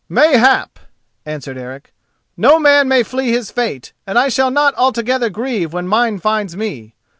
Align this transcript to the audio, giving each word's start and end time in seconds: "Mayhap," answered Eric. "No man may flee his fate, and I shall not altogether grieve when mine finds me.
"Mayhap," 0.09 0.79
answered 1.27 1.59
Eric. 1.59 1.93
"No 2.35 2.57
man 2.57 2.87
may 2.87 3.03
flee 3.03 3.29
his 3.29 3.51
fate, 3.51 3.93
and 4.07 4.17
I 4.17 4.29
shall 4.29 4.49
not 4.49 4.73
altogether 4.73 5.29
grieve 5.29 5.73
when 5.73 5.87
mine 5.87 6.17
finds 6.17 6.57
me. 6.57 6.95